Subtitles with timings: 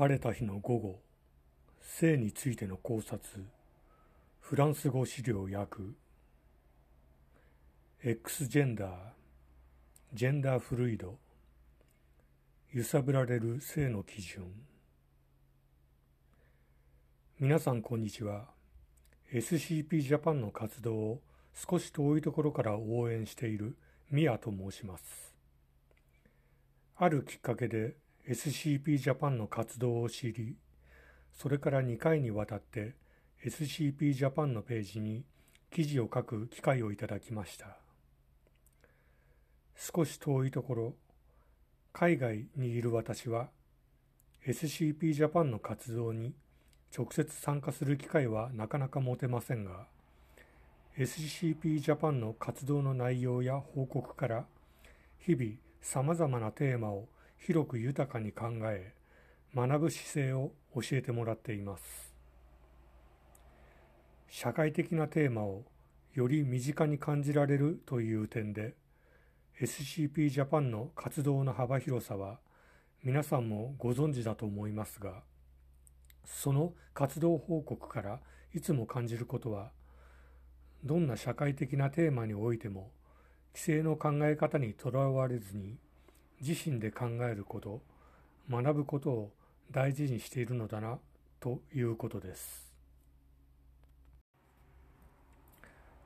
[0.00, 1.02] 晴れた日の午後、
[1.82, 3.20] 性についての考察、
[4.40, 5.82] フランス語資料訳、
[8.02, 8.88] X ジェンダー、
[10.14, 11.18] ジェンダーフルイド、
[12.72, 14.50] 揺さぶられる性の基準。
[17.38, 18.46] 皆さんこんにちは。
[19.30, 21.20] SCP ジャパンの活動を
[21.52, 23.76] 少し遠いところから応援している
[24.10, 25.34] ミヤと申します。
[26.96, 27.96] あるきっかけで
[28.28, 30.56] SCP ジャパンの活動を知り、
[31.32, 32.94] それから2回にわたって
[33.44, 35.24] SCP ジャパンのページに
[35.70, 37.78] 記事を書く機会をいただきました。
[39.74, 40.94] 少し遠いところ、
[41.92, 43.48] 海外にいる私は
[44.46, 46.34] SCP ジャパンの活動に
[46.96, 49.86] 直接参加する機会はなかなか持てませんが、
[50.98, 54.44] SCP ジャパンの活動の内容や報告から
[55.18, 57.08] 日々様々なテーマを
[57.42, 58.92] 広く豊かに考え、
[59.54, 62.14] 学ぶ姿勢を教えてもらっています。
[64.28, 65.64] 社会的なテーマを
[66.12, 68.74] より身近に感じられるという点で、
[69.58, 72.38] SCP ジャパンの活動の幅広さは
[73.02, 75.22] 皆さんもご存知だと思いますが、
[76.26, 78.20] その活動報告から
[78.52, 79.72] いつも感じることは、
[80.84, 82.90] どんな社会的なテーマにおいても、
[83.54, 85.78] 規制の考え方にとらわれずに
[86.40, 87.80] 自身で考えること、
[88.50, 89.30] 学ぶことを
[89.70, 90.98] 大事にしているのだな
[91.38, 92.70] ということです。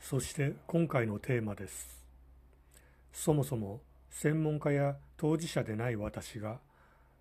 [0.01, 2.05] そして今回のテーマです。
[3.13, 6.59] そもそも専門家や当事者でない私が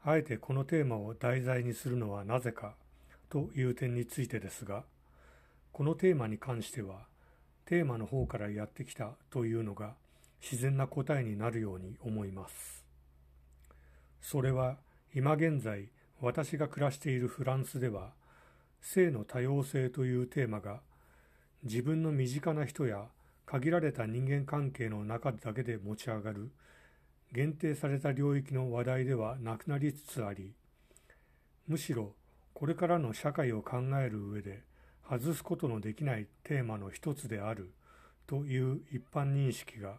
[0.03, 2.73] あえてこのテーマを題材にするのはなぜか
[3.29, 4.83] という点についてですが
[5.71, 7.05] このテーマに関しては
[7.65, 9.93] テーマの方からやってきたというのが
[10.41, 12.82] 自然な答えになるように思います。
[14.23, 14.77] それは
[15.13, 15.89] 今現在
[16.21, 18.11] 私が暮らしているフランスでは
[18.81, 20.79] 性の多様性というテーマが
[21.63, 23.03] 自分の身近な人や
[23.45, 26.51] 限られた人間関係の中だけで持ち上がる
[27.33, 30.53] 限定された領域の話題ではなくなりつつあり
[31.67, 32.13] むしろ
[32.53, 34.61] これからの社会を考える上で
[35.07, 37.73] 外すことのできないテーマの一つである
[38.25, 39.95] という一般認識が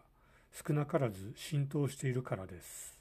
[0.51, 2.94] 少なからず浸透しているからです。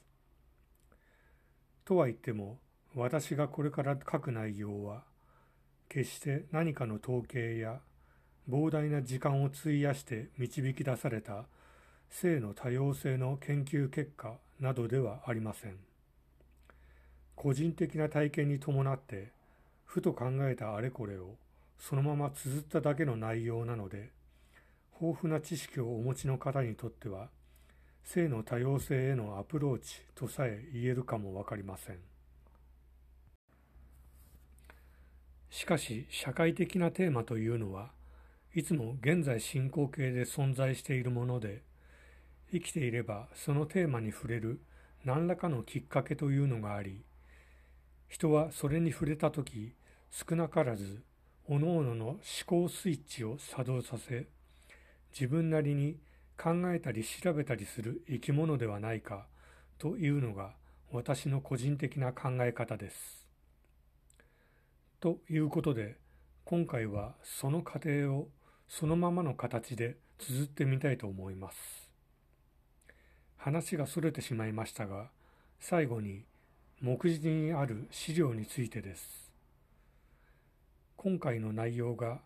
[1.84, 2.58] とは言っても
[2.94, 5.02] 私がこれから書く内容は
[5.88, 7.80] 決して何かの統計や
[8.48, 11.44] 膨大な時間を費やして導き出された
[12.10, 15.76] 性の多様性の研究結果などではありません。
[17.34, 19.32] 個人的な体験に伴って
[19.84, 21.34] ふと考えたあれこれを
[21.78, 24.10] そのまま綴っただけの内容なので
[25.00, 27.28] 豊富な知識をお持ちの方にとっては
[28.04, 31.98] 性の多様性へのアプローチとさえ言えるかもわかりません。
[35.50, 37.90] しかし社会的なテーマというのは
[38.54, 41.62] いつも現在進行形で存在しているもので
[42.50, 44.60] 生きていればそのテーマに触れる
[45.04, 47.02] 何らかのきっかけというのがあり
[48.08, 49.72] 人はそれに触れた時
[50.10, 51.02] 少なからず
[51.46, 54.26] 各々の思考スイッチを作動させ
[55.12, 55.98] 自分なりに
[56.36, 59.26] 考えたり調べたりする生き物ではないか
[59.78, 60.52] というのが
[60.92, 63.26] 私の個人的な考え方です。
[65.00, 65.96] ということで
[66.44, 68.28] 今回はその過程を
[68.68, 71.90] そのままの形で綴ってみたいと思います。
[73.36, 75.10] 話がそれてしまいましたが
[75.60, 76.24] 最後に
[76.80, 79.32] 目次にある資料についてです。
[80.96, 82.20] 今回の内容が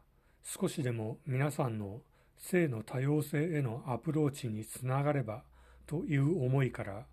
[0.44, 2.00] 少しでも皆さんの
[2.38, 5.42] 性の多様性へのアプローチにつながれば
[5.86, 7.06] という思いから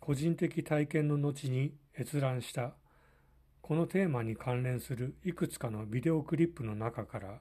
[0.00, 2.74] 個人的体験の後に閲覧した
[3.60, 7.40] このテーマに関連するいくつかのビデオクリップの中から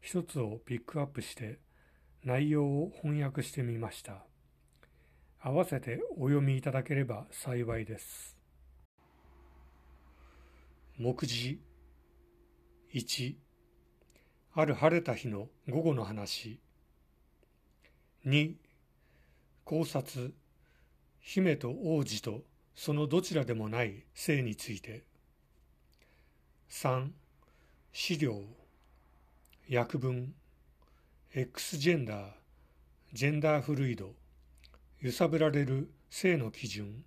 [0.00, 1.60] 一つをピックアップして
[2.24, 4.24] 内容を翻訳してみました。
[5.40, 8.36] 合わせてお読みいただければ幸いです。
[10.98, 11.60] 目次
[12.92, 13.36] 1
[14.58, 16.58] ある晴れた日の午後の話。
[18.26, 18.54] 2、
[19.66, 20.32] 考察、
[21.20, 22.40] 姫と王子と
[22.74, 25.04] そのどちらでもない性について。
[26.70, 27.10] 3、
[27.92, 28.44] 資料、
[29.70, 30.32] 訳文、
[31.34, 32.30] X ジェンダー、
[33.12, 34.14] ジェンダーフルイド、
[35.02, 37.04] 揺さぶられる性の基準。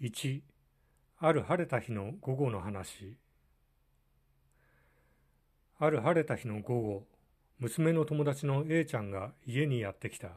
[0.00, 0.40] 1、
[1.20, 3.19] ある晴れた日の午後の話。
[5.82, 7.06] ある晴れた日の午後、
[7.58, 10.28] 娘の友達の A ちゃんが家にやってきた。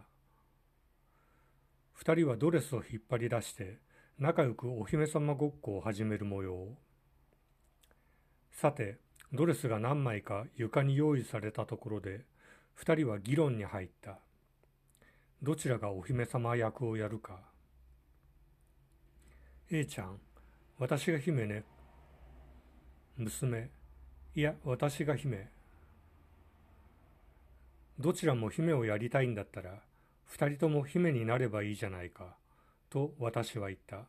[1.92, 3.80] 二人はドレスを引っ張り出して、
[4.18, 6.70] 仲良くお姫様ごっこを始める模様。
[8.54, 9.00] さて、
[9.34, 12.22] ドレスが何枚か床に用意されたところで、
[12.74, 14.20] 二人は議論に入った。
[15.42, 17.42] どちらがお姫様役をやるか。
[19.70, 20.22] A ちゃん、
[20.80, 21.66] 私が姫ね。
[23.18, 23.70] 娘、
[24.36, 25.48] いや、私が姫。
[28.00, 29.80] どちらも姫をやりたいんだったら、
[30.26, 32.36] 二人とも姫になればいいじゃないか、
[32.90, 34.06] と私は言った。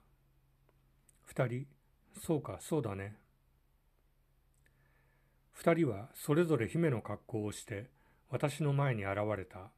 [1.25, 1.67] 二人、
[2.19, 3.17] そうか、そうだね。
[5.53, 7.91] 二人はそれぞれ姫の格好をして
[8.31, 9.71] 私の前に現れた。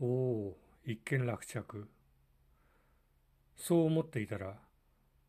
[0.00, 0.56] おお、
[0.86, 1.86] 一見落着。
[3.58, 4.54] そう思っていたら、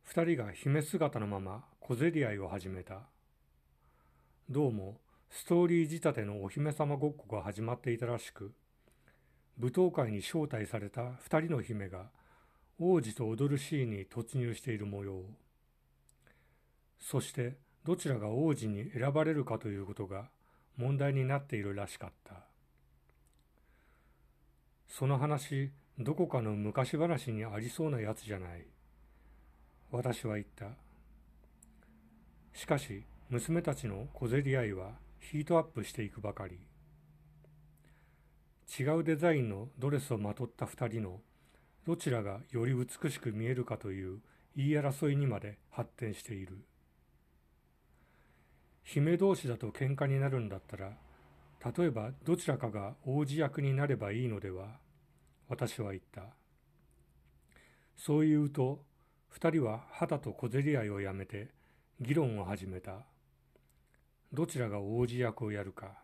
[0.04, 3.02] 二人が姫姿のまま小競り合いを始めた。
[4.50, 8.54] どうも、ストーリー仕立てのお姫様ごっこが始まっていたらしく、
[9.60, 12.06] 舞踏会に招待された二人の姫が
[12.80, 15.26] 王子と踊るシーンに突入している模様。
[16.98, 20.30] そしてどちらが王子に選ばれるかということが
[20.78, 22.36] 問題になっているらしかった。
[24.88, 28.66] その話、どこかの昔話にありそうなやつじゃない。
[29.92, 30.68] 私は言った。
[32.54, 36.60] しかし、娘たちの小競り合いはヒートアップしていくばかり。
[38.80, 41.20] 違うデザインのドレスをまとった二人の
[41.86, 44.20] どちらがより美しく見えるかという
[44.56, 46.58] 言い争いにまで発展している。
[48.84, 50.94] 姫同士だと喧嘩になるんだったら、
[51.78, 54.80] 例えばどちらかが王子役になればいいのでは
[55.50, 56.22] 私は言った。
[57.98, 58.86] そう言うと、
[59.28, 61.50] 二人は肌と小競り合いをやめて
[62.00, 63.06] 議論を始めた。
[64.34, 65.98] どちらが王子役をやるか。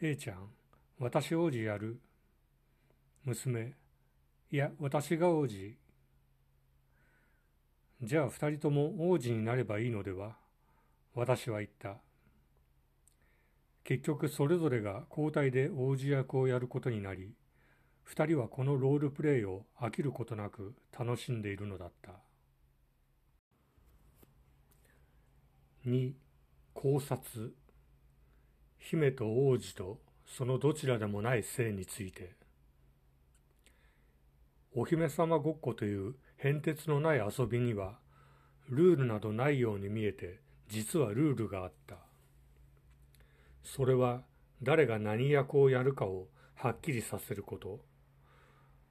[0.00, 0.50] A ちゃん、
[0.98, 2.00] 私王子やる。
[3.24, 3.74] 娘、
[4.50, 5.76] いや、私が王子。
[8.02, 10.36] じゃあ二人とも王子になればいいのでは？
[11.14, 11.96] 私は言った。
[13.84, 17.32] 結局それぞれが交代で王子役をやることになり、
[18.02, 22.25] 二人はこのロールプレイを飽きることなく楽しんでいるのだった。
[25.86, 26.14] 2
[26.74, 27.52] 考察。
[28.76, 32.34] 姫と王子とそのどちらでもない性について。
[34.74, 38.00] お姫様ごっこという変哲のない遊びには
[38.68, 41.98] ルールなどないように見えて実はルールがあった。
[43.62, 44.22] それは
[44.64, 47.78] 誰が何役をやるかをはっきりさせること。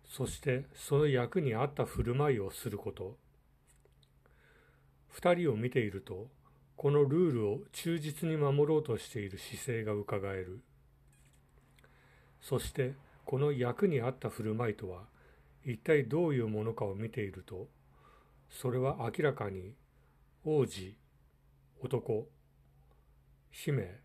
[0.05, 3.17] そしてその役に合った振る舞いをすること。
[5.09, 6.29] 二人を見ていると
[6.75, 10.61] このルールを忠実に守ろうとしている姿勢がうかがえる。
[12.41, 12.93] そして
[13.25, 15.03] この役に合った振る舞いとは
[15.65, 17.67] 一体どういうものかを見ていると
[18.49, 19.73] それは明らかに
[20.43, 20.95] 王子、
[21.81, 22.27] 男、
[23.49, 23.99] 姫、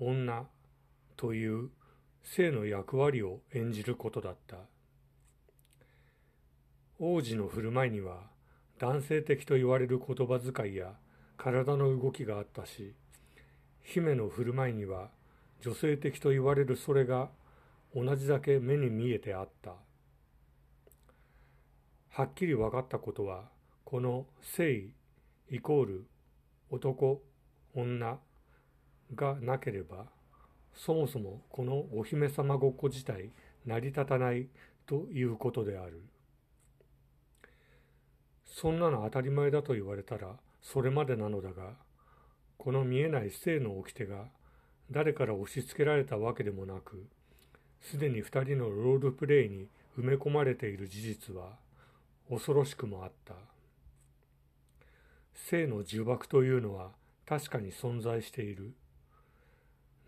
[0.00, 0.46] 女
[1.16, 1.70] という
[2.24, 4.56] 性の役割を演じることだった。
[6.98, 8.24] 王子の振る舞いには
[8.78, 10.92] 男性的と言われる言葉遣いや
[11.42, 12.92] 体の動きがあったし
[13.82, 15.08] 姫の振る舞いには
[15.62, 17.30] 女性的と言われるそれが
[17.96, 19.72] 同じだけ目に見えてあった。
[22.10, 23.44] はっきり分かったことは
[23.84, 24.90] この性
[25.50, 26.06] イコール
[26.70, 27.22] 男
[27.74, 28.18] 女
[29.14, 30.04] がなければ
[30.74, 33.30] そもそもこのお姫様ごっこ自体
[33.64, 34.48] 成り立たない
[34.86, 36.02] ということである。
[38.44, 41.74] そんなの当たり前だと言われたらそれまでなのだが、
[42.58, 44.26] この見えない性の掟が
[44.90, 47.06] 誰から押し付けられたわけでもなく、
[47.80, 51.56] すでに二人のロールプレイに埋め込まれている事実は
[52.28, 53.34] 恐ろしくもあった。
[55.34, 56.90] 性の呪縛というのは
[57.26, 58.74] 確かに存在している。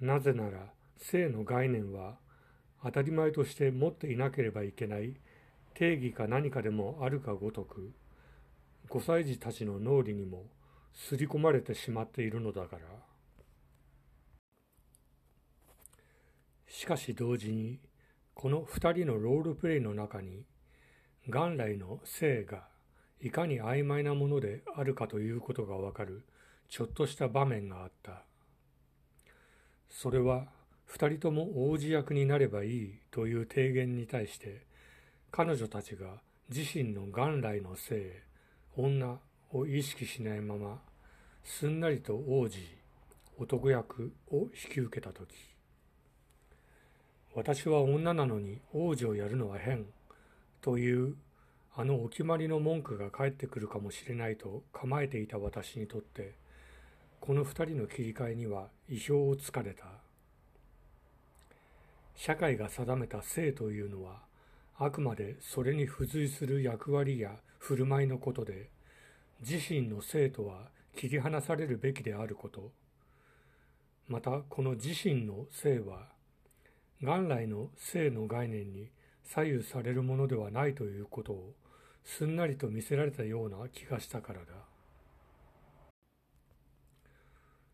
[0.01, 0.67] なぜなら
[0.99, 2.17] 性の概念は
[2.83, 5.15] 当たり前として持っていなければいけない
[5.75, 7.93] 定義か何かでもあるかごとく
[8.93, 10.45] 5歳児たちの脳裏にも
[10.93, 12.83] 刷り込まれてしまっているのだから。
[16.69, 17.79] しかし同時に、
[18.35, 20.45] この二人のロールプレイの中に、
[21.27, 22.65] 元来の性が
[23.19, 26.27] いかに曖昧なものであるかということがわかる
[26.69, 28.25] ちょっとした場面があった。
[29.89, 30.49] それは
[30.85, 34.67] 二人とも王子役になればいいという提言に対して
[35.31, 36.21] 彼女たちが
[36.51, 38.23] 自身の元来の性
[38.77, 39.19] 女
[39.53, 40.79] を意識しないまま
[41.45, 42.59] すんなりと王子
[43.39, 45.29] 男役を引き受けた時
[47.35, 49.87] 私は女なのに王子をやるのは変
[50.61, 51.15] という
[51.77, 56.35] あのお決まりの文句が返ってくるかもしれないと構えていた私にとって
[57.21, 59.85] この二人の切り替えには意表をつかれた。
[62.15, 64.21] 社会が定めた性というのは
[64.79, 68.71] あくまでそれに付随する役割や振る舞いのことで
[69.41, 70.67] 自身の性とは
[70.97, 72.73] 切り離されるべきであること。
[74.09, 76.09] またこの自身の性は
[77.01, 78.91] 元来の性の概念に
[79.23, 81.53] 左右されるものではないということを
[82.03, 84.47] すんなりと見せられたような気がしたからだ。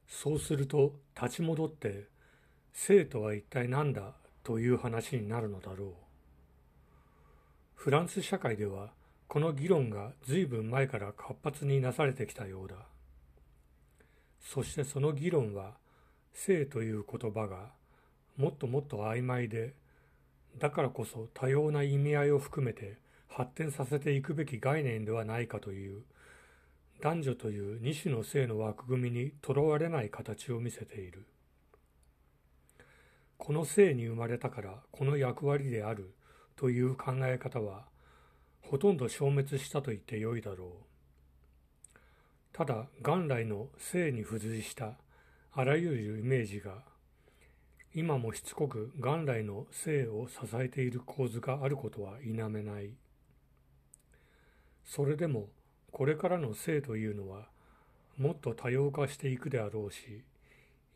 [0.06, 2.08] そうすると立ち戻って
[2.74, 5.92] 性とは一体何だという話になるのだろう。
[7.74, 8.97] フランス社会では
[9.28, 12.76] この議論が随分前から活発になされてきたようだ。
[14.40, 15.74] そしてその議論は
[16.32, 17.70] 性という言葉が
[18.38, 19.74] もっともっと曖昧で
[20.58, 22.96] だからこそ多様な意味合いを含めて
[23.28, 26.02] 発展させていくべき概念ではないかという
[27.00, 31.26] 男女という二種の性の枠組みにとらわれない形を見せている。
[33.36, 36.14] この性に生まれたからこの役割である
[36.56, 37.84] という考え方は
[38.62, 40.68] ほとんど消滅したと言ってよいだろう
[42.52, 44.94] ただ元来の性に付随した
[45.52, 46.82] あらゆるイメージが
[47.94, 52.90] 今もしつこく元来の性を支えている構図があることは否めない。
[54.84, 55.48] それでも
[55.90, 57.48] これからの性というのは
[58.16, 60.22] もっと多様化していくであろうし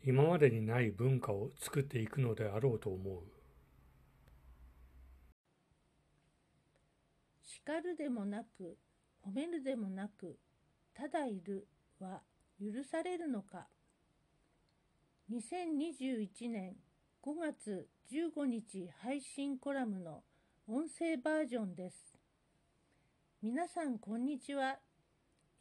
[0.05, 3.17] 今までにない文化を作っていくのであろうと思う
[7.65, 8.77] 叱るでもなく
[9.25, 10.37] 褒めるでもなく
[10.93, 11.65] ただいる
[11.97, 12.19] は
[12.59, 13.67] 許されるのか。
[15.31, 16.75] 2021年
[17.23, 20.23] 5月15日配信コラムの
[20.67, 22.17] 音声バージョンです。
[23.41, 24.79] 皆さんこんにちは。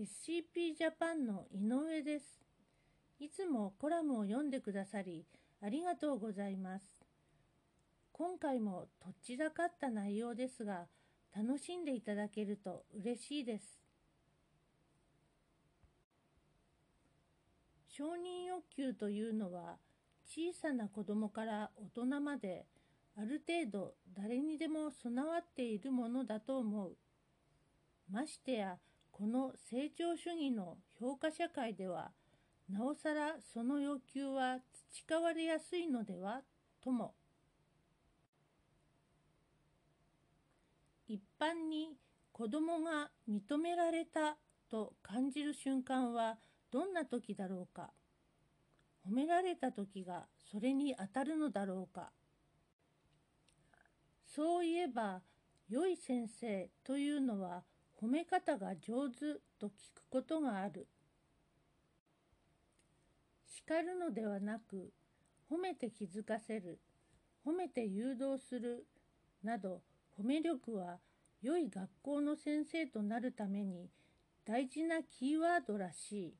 [0.01, 2.41] SCP ジャパンの井上です。
[3.21, 5.25] いつもコラムを読んでくださり
[5.61, 6.85] ありがとうございます。
[8.11, 10.87] 今回もとっちらかった内容ですが
[11.35, 13.83] 楽しんでいただけると嬉しいです
[17.89, 19.77] 承認欲求というのは
[20.27, 22.67] 小さな子供から大人まで
[23.17, 26.97] ある程度誰にでも備わっているものだと思う。
[28.11, 28.79] ましてや
[29.11, 32.11] この成長主義の評価社会では
[32.69, 34.59] なおさらその欲求は
[34.93, 36.41] 培われやすいのでは
[36.83, 37.15] とも
[41.07, 41.97] 一般に
[42.31, 44.37] 子供が認められた
[44.71, 46.39] と感じる瞬間は
[46.71, 47.91] どんな時だろうか？
[49.05, 52.13] 褒められた時がそれにあたるのだろうか？
[54.25, 55.21] そういえば
[55.69, 57.65] 良い先生というのは
[58.01, 60.87] 褒め方が上手と聞くことがある。
[63.47, 64.93] 叱るのではなく、
[65.51, 66.79] 褒めて気づかせる、
[67.45, 68.87] 褒めて誘導する、
[69.43, 69.83] など
[70.19, 70.99] 褒め力は
[71.43, 73.91] 良い学校の先生となるために
[74.45, 76.35] 大事なキーワードらしい。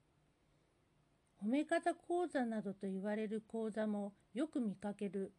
[1.45, 5.33] 褒め方講座などと言われる講座もよく見かける。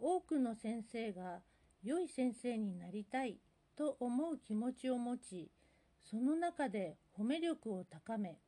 [0.00, 1.40] 多くの先生が
[1.82, 3.38] 良い先生になりたい
[3.76, 5.50] と思う気持ちを持ち
[6.10, 8.38] その中で褒め力を高め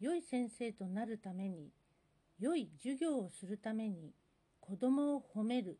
[0.00, 1.70] 良い先生となるために
[2.38, 4.12] 良い授業をするために
[4.60, 5.78] 子供を褒める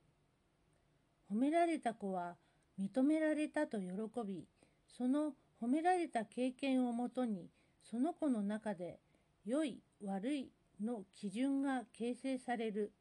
[1.31, 2.37] 褒められた子は
[2.79, 3.87] 認められたと喜
[4.27, 4.47] び
[4.87, 7.49] その褒められた経験をもとに
[7.83, 8.99] その子の中で
[9.45, 10.53] 良い悪い
[10.83, 12.93] の基準が形成される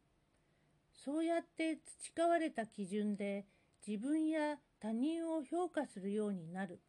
[0.93, 3.45] そうやって培われた基準で
[3.85, 6.79] 自分や他人を評価するようになる。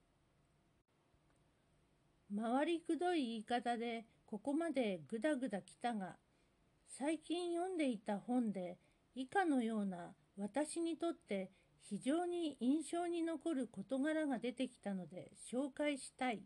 [2.35, 6.17] 回りくどい言い方でここまでぐだぐだきたが、
[6.89, 8.79] 最近読んでいた本で
[9.15, 11.51] 以下のような私にとって
[11.89, 16.43] 非常に印象に残る事柄が出てきたので紹介したい。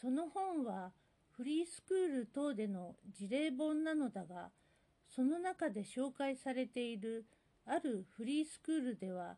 [0.00, 0.92] その本は
[1.36, 4.50] フリースクール等での事例本なのだが、
[5.08, 7.24] その中で紹介されている
[7.64, 9.36] あるフリースクールでは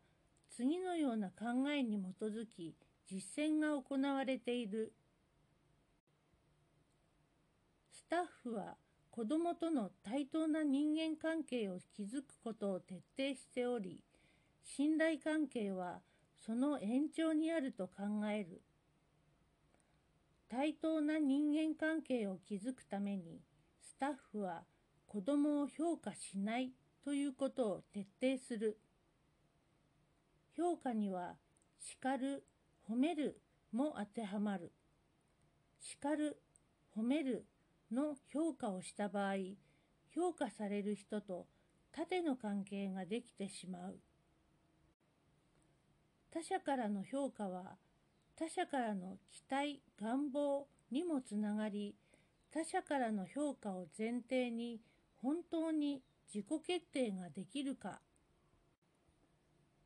[0.51, 2.75] 次のような考えに基づき
[3.11, 4.93] 実践が行われている。
[7.93, 8.77] スタッフは
[9.11, 14.05] 子どもとの対等な人間関係を築くことを徹底しており、
[14.63, 16.01] 信頼関係は
[16.47, 18.63] その延長にあると考える。
[20.49, 23.41] 対等な人間関係を築くために、
[23.83, 24.63] スタッフは
[25.07, 26.73] 子どもを評価しない
[27.05, 28.79] ということを徹底する。
[30.57, 31.35] 評価には
[31.79, 32.45] 叱る、
[32.89, 33.41] 褒める
[33.73, 34.73] も当てはまる。
[35.81, 36.41] 叱る、
[36.97, 37.45] 褒める
[37.93, 39.35] の評価をした場合、
[40.15, 41.47] 評価される人と
[41.93, 43.99] 縦の関係ができてしまう。
[46.33, 47.77] 他者からの評価は
[48.37, 51.95] 他者からの期待、願望にもつながり、
[52.51, 54.81] 他者からの評価を前提に
[55.17, 58.01] 本当に自己決定ができるか。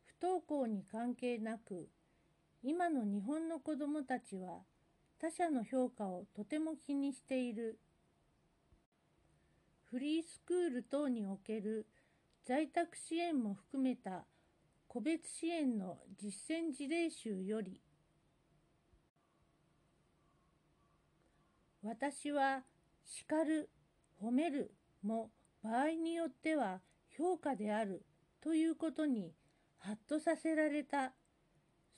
[0.04, 1.88] 不登校に関係なく、
[2.62, 4.60] 今の日本の子どもたちは
[5.18, 7.80] 他者の評価をとても気にしている。
[9.94, 11.86] フリースクール等における
[12.44, 14.24] 在宅支援も含めた
[14.88, 17.80] 個別支援の実践事例集より
[21.80, 22.64] 私は
[23.04, 23.70] 叱る、
[24.20, 24.74] 褒める
[25.04, 25.30] も
[25.62, 26.80] 場合によっては
[27.16, 28.04] 評価である
[28.42, 29.32] ということに
[29.78, 31.12] ハッとさせられた。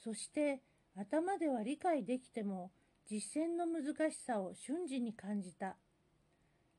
[0.05, 0.61] そして
[0.95, 2.73] 頭では理解できても
[3.09, 5.79] 実践の難しさを瞬時に感じた。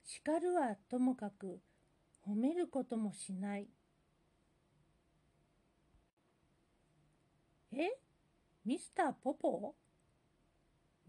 [0.09, 1.59] 叱るはともかく
[2.25, 3.67] 褒めることもしない。
[7.73, 7.89] え？
[8.65, 9.75] ミスターポポ？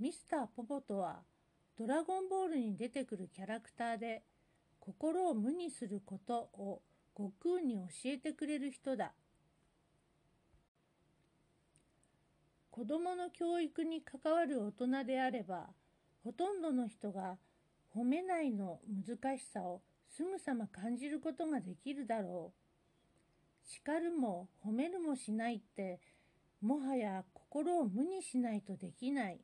[0.01, 1.21] ミスターポポとは
[1.79, 4.25] ドラゴンボールに出てくるキャラクターで
[4.81, 6.83] 心を無にすることを
[7.17, 9.13] 悟空に教えてくれる人だ。
[12.73, 15.69] 子供の教育に関わる大人であれば
[16.25, 17.37] ほとんどの人が
[17.95, 22.59] 褒めないの難しさをすぐさま感じることができるだろう。
[23.65, 26.01] 叱るも褒めるもしないって
[26.61, 29.41] もはや心を無にしないとできない。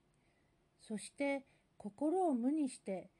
[0.80, 1.44] そして
[1.76, 3.10] 心を無にして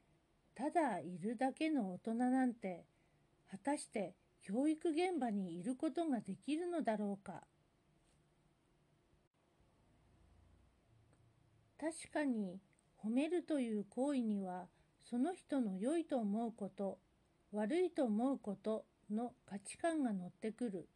[0.55, 2.85] ただいるだけの大人なんて
[3.51, 7.43] 果たして教育現場にいることができるのだろうか
[11.81, 12.61] 確かに
[13.03, 14.67] 褒めるという行為には
[15.09, 16.99] その人の良いと思うこと
[17.53, 20.89] 悪いと思うことの価値観が乗ってくる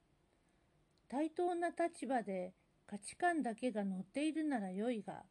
[1.08, 2.52] 対等な立場で
[2.86, 5.22] 価値観だけが乗っているなら良いが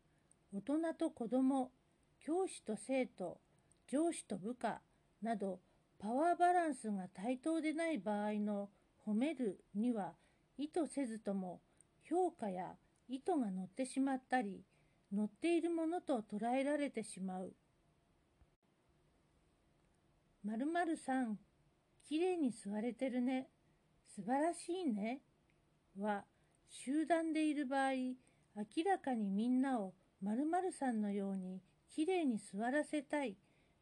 [0.54, 1.72] 大人と子供
[2.20, 3.40] 教師と生徒、
[3.88, 4.82] 上司と部下
[5.22, 5.60] など
[6.00, 8.70] パワーバランスが対等でない場合の
[9.06, 10.14] 褒めるには
[10.58, 11.62] 意図せずとも
[12.04, 12.76] 評価や
[13.10, 14.62] 意図が乗ってしまったり
[15.12, 17.54] 乗っているものと捉えられてしまう。
[20.44, 21.38] まるまるさん、
[22.08, 23.50] きれいに座れてるね。
[24.16, 25.22] 素晴らしいね。
[25.98, 26.26] は、
[26.70, 28.16] 集団でいる場合、明
[28.86, 33.38] らかにみんなをまるまるさんのようにきれいに座らせたい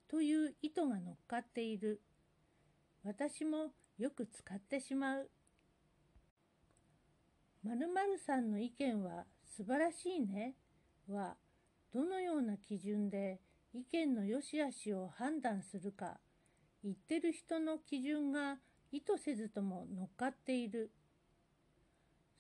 [0.08, 2.02] という意図が乗っかっている。
[3.04, 5.30] 私もよく使ってしまう。
[7.64, 7.88] まる
[8.20, 10.54] さんの意見は素晴らしいね
[11.08, 11.36] は
[11.94, 13.40] どのような基準で
[13.74, 16.20] 意見の良し悪しを判断するか
[16.86, 18.60] 言ってる人の基準が
[18.92, 20.92] 意図せずとも乗っかっている。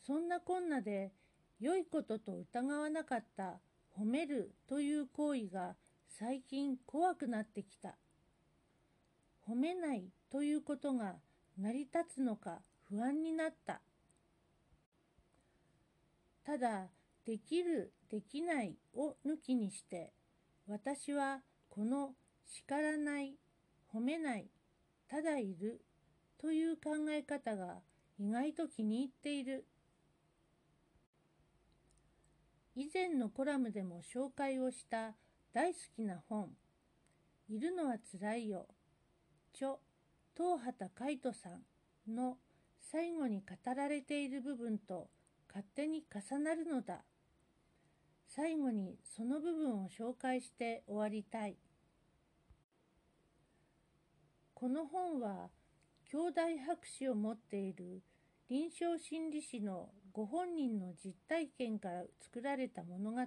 [0.05, 1.11] そんなこんなで
[1.59, 3.59] 良いことと疑わなかった
[3.97, 5.75] 褒めるという行為が
[6.07, 7.97] 最近怖くなってきた。
[9.49, 11.15] 褒めないということが
[11.57, 13.81] 成り立つのか不安になった。
[16.45, 16.89] ただ、
[17.25, 20.13] できる、できないを抜きにして、
[20.67, 22.11] 私はこの
[22.45, 23.33] 叱らない、
[23.95, 24.49] 褒めない、
[25.07, 25.79] ただいる
[26.37, 27.77] という考え方が
[28.19, 29.65] 意外と気に入っている。
[32.75, 35.15] 以前のコラムでも紹介をした
[35.53, 36.49] 大好きな本
[37.47, 38.67] 「いるのはつらいよ」
[39.55, 39.77] 著
[40.35, 41.63] 東畑海人さん
[42.05, 42.37] の
[42.81, 45.09] 最後に語られている部分と
[45.47, 47.05] 勝手に重なるのだ。
[48.27, 51.57] 最後にその部分を紹介して終わりたい。
[54.55, 55.49] この本は
[56.09, 58.01] 兄弟博士を持っている
[58.49, 63.19] 臨床心理士のご本人の実体験から作られた物語。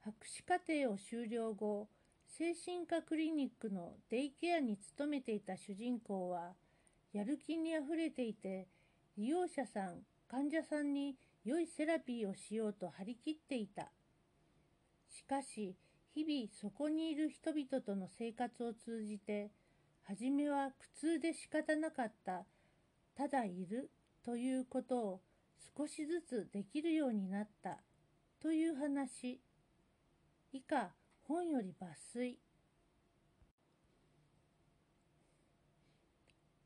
[0.00, 1.88] 博士課程を修了後
[2.26, 6.52] 精神科クリニックのデイケアに勤めていた主人公は
[7.14, 8.68] やる気にあふれていて
[9.16, 13.90] 利用者さん患者さんに良いセラピーをしようと張り切っていた。
[15.08, 15.74] しかし
[16.14, 19.50] 日々そこにいる人々との生活を通じて
[20.02, 22.44] 初めは苦痛で仕方なかった
[23.16, 23.90] ただいる
[24.24, 25.20] ということを
[25.76, 27.78] 少しずつできるようになった
[28.40, 29.40] という話。
[30.52, 30.90] 以下
[31.22, 32.38] 本より抜粋。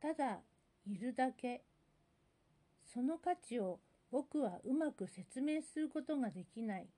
[0.00, 0.40] ただ
[0.86, 1.62] いるだけ。
[2.92, 3.78] その価値を
[4.10, 6.88] 僕はうまく説明することができない。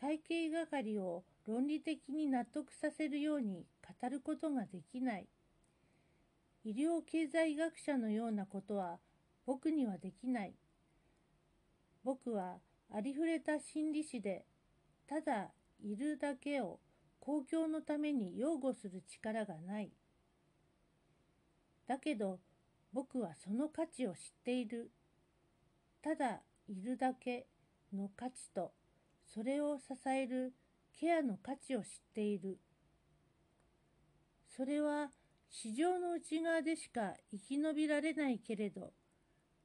[0.00, 3.66] 会計係を論理的に納得させるように
[4.00, 5.28] 語ることができない。
[6.64, 8.98] 医療経済学者のようなことは
[9.44, 10.54] 僕にはできない。
[12.02, 12.56] 僕は
[12.92, 14.46] ありふれた心理師で、
[15.06, 15.50] ただ
[15.82, 16.80] いるだけを
[17.20, 19.92] 公共のために擁護する力がない。
[21.86, 22.40] だけど
[22.92, 24.90] 僕はその価値を知っている。
[26.00, 27.46] ただいるだけ
[27.92, 28.72] の価値と
[29.26, 30.54] それを支える
[30.98, 32.58] ケアの価値を知っている。
[34.56, 35.10] それは
[35.50, 38.92] 市場の内側でしか生き延びられないけれど、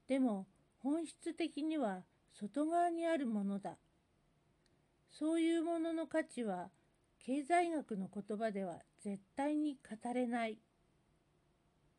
[0.08, 0.48] でも
[0.80, 2.04] 本質的には
[2.40, 3.78] 外側にあるものだ。
[5.12, 6.70] そういうものの価値は
[7.20, 10.58] 経済学の言葉では絶対に語れない。